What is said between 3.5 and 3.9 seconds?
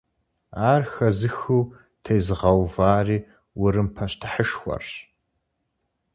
Урым